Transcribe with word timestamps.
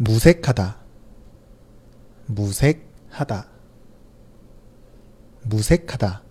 무색하다, 0.00 0.76
무색하다, 2.26 3.48
무색하다. 5.42 6.22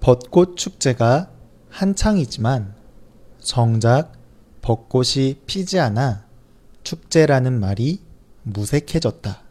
벚꽃 0.00 0.56
축제가 0.56 1.30
한창이지만 1.68 2.74
정작 3.38 4.12
벚꽃이 4.62 5.40
피지 5.46 5.78
않아 5.78 6.26
축제라는 6.84 7.60
말이 7.60 8.00
무색해졌다. 8.44 9.42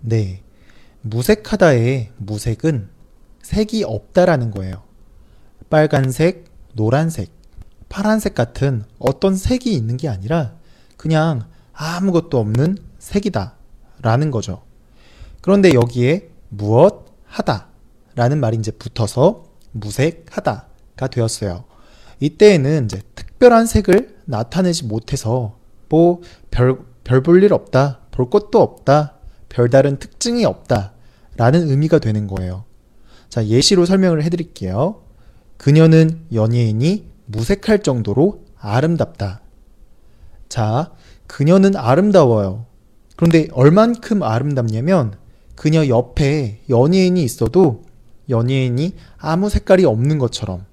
네. 0.00 0.42
무색하다의 1.02 2.12
무색은 2.16 2.88
색이 3.42 3.84
없다라는 3.84 4.50
거예요. 4.50 4.84
빨간색, 5.68 6.46
노란색, 6.72 7.30
파란색 7.90 8.34
같은 8.34 8.84
어떤 8.98 9.36
색이 9.36 9.74
있는 9.74 9.98
게 9.98 10.08
아니라 10.08 10.61
그냥 11.02 11.46
아무것도 11.72 12.38
없는 12.38 12.78
색이다 13.00 13.56
라는 14.02 14.30
거죠. 14.30 14.62
그런데 15.40 15.74
여기에 15.74 16.30
무엇 16.48 17.06
하다 17.24 17.66
라는 18.14 18.38
말이 18.38 18.56
이제 18.56 18.70
붙어서 18.70 19.46
무색하다가 19.72 21.08
되었어요. 21.10 21.64
이때에는 22.20 22.84
이제 22.84 23.02
특별한 23.16 23.66
색을 23.66 24.18
나타내지 24.26 24.84
못해서 24.84 25.58
뭐 25.88 26.20
별, 26.52 26.78
별 27.02 27.20
볼 27.24 27.42
일 27.42 27.52
없다, 27.52 27.98
볼 28.12 28.30
것도 28.30 28.60
없다, 28.62 29.16
별다른 29.48 29.98
특징이 29.98 30.44
없다 30.44 30.92
라는 31.36 31.68
의미가 31.68 31.98
되는 31.98 32.28
거예요. 32.28 32.64
자, 33.28 33.44
예시로 33.44 33.86
설명을 33.86 34.22
해드릴게요. 34.22 35.02
그녀는 35.56 36.26
연예인이 36.32 37.10
무색할 37.26 37.80
정도로 37.82 38.44
아름답다. 38.56 39.41
자, 40.52 40.90
그녀는 41.28 41.76
아름다워요. 41.76 42.66
그런데 43.16 43.48
얼만큼 43.52 44.22
아름답냐면 44.22 45.14
그녀 45.54 45.86
옆에 45.88 46.60
연예인이 46.68 47.24
있어도 47.24 47.84
연예인이 48.28 48.94
아무 49.16 49.48
색깔이 49.48 49.86
없는 49.86 50.18
것처럼 50.18 50.66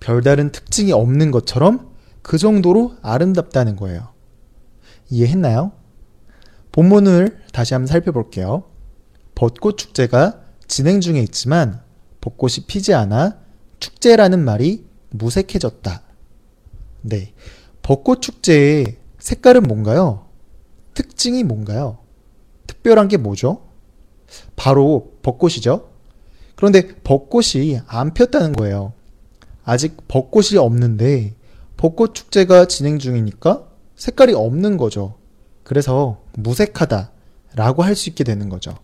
별다른 0.00 0.50
특징이 0.50 0.90
없는 0.90 1.30
것처럼 1.30 1.92
그 2.22 2.36
정도로 2.36 2.96
아름답다는 3.00 3.76
거예요. 3.76 4.08
이해했나요? 5.08 5.70
본문을 6.72 7.42
다시 7.52 7.74
한번 7.74 7.86
살펴볼게요. 7.86 8.64
벚꽃 9.36 9.78
축제가 9.78 10.40
진행 10.66 11.00
중에 11.00 11.20
있지만 11.20 11.80
벚꽃이 12.20 12.64
피지 12.66 12.92
않아 12.92 13.38
축제라는 13.78 14.44
말이 14.44 14.84
무색해졌다. 15.10 16.02
네. 17.02 17.32
벚꽃 17.82 18.20
축제의 18.20 19.01
색깔은 19.22 19.62
뭔가요? 19.62 20.26
특징이 20.94 21.44
뭔가요? 21.44 21.98
특별한 22.66 23.06
게 23.06 23.16
뭐죠? 23.16 23.62
바로 24.56 25.12
벚꽃이죠. 25.22 25.90
그런데 26.56 26.88
벚꽃이 27.04 27.78
안 27.86 28.14
폈다는 28.14 28.52
거예요. 28.52 28.94
아직 29.62 29.96
벚꽃이 30.08 30.58
없는데 30.58 31.36
벚꽃 31.76 32.16
축제가 32.16 32.64
진행 32.66 32.98
중이니까 32.98 33.68
색깔이 33.94 34.34
없는 34.34 34.76
거죠. 34.76 35.14
그래서 35.62 36.24
무색하다 36.36 37.12
라고 37.54 37.84
할 37.84 37.94
수 37.94 38.08
있게 38.08 38.24
되는 38.24 38.48
거죠. 38.48 38.74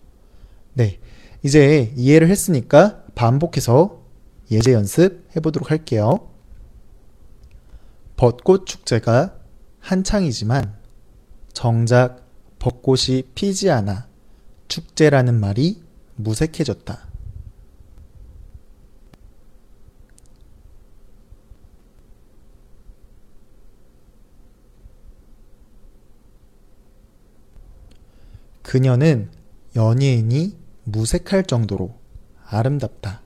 네. 0.73 0.99
이제 1.43 1.93
이해를 1.97 2.29
했으니까 2.29 3.03
반복해서 3.13 3.99
예제 4.51 4.71
연습 4.71 5.27
해보도록 5.35 5.69
할게요. 5.69 6.29
벚꽃 8.15 8.65
축제가 8.65 9.38
한창이지만 9.79 10.77
정작 11.53 12.25
벚꽃이 12.59 13.23
피지 13.35 13.69
않아 13.69 14.07
축제라는 14.67 15.39
말이 15.39 15.81
무색해졌다. 16.15 17.09
그녀는 28.61 29.31
연예인이 29.75 30.55
무색할 30.83 31.45
정도로 31.45 31.95
아름답다. 32.45 33.23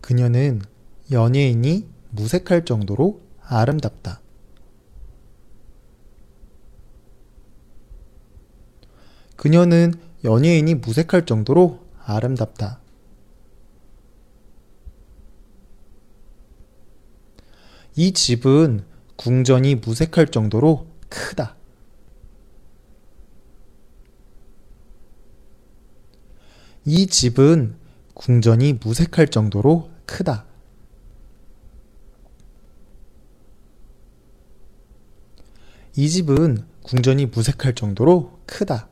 그녀는 0.00 0.62
연예인이 1.10 1.88
무색할 2.10 2.64
정도로 2.64 3.22
아름답다. 3.40 4.20
그녀는 9.36 9.94
연예인이 10.24 10.74
무색할 10.76 11.26
정도로 11.26 11.86
아름답다. 12.04 12.80
이 17.94 18.12
집은 18.12 18.84
궁전이 19.16 19.76
무색할 19.76 20.28
정도로 20.28 20.86
크다. 21.08 21.56
이 26.84 27.06
집은 27.06 27.76
궁전이 28.14 28.74
무색할 28.74 29.28
정도로 29.28 29.90
크다. 30.06 30.45
이 35.98 36.10
집은 36.10 36.58
궁전이 36.82 37.26
무색할 37.26 37.74
정도로 37.74 38.38
크다. 38.44 38.88